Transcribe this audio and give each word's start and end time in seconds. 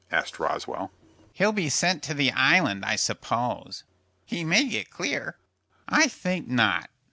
asked 0.09 0.39
Roswell. 0.39 0.91
"He'll 1.31 1.51
be 1.51 1.69
sent 1.69 2.01
to 2.01 2.15
the 2.15 2.31
Island, 2.31 2.83
I 2.83 2.95
suppose." 2.95 3.83
"He 4.25 4.43
may 4.43 4.67
get 4.67 4.89
clear." 4.89 5.37
"I 5.87 6.07
think 6.07 6.47
not. 6.47 6.89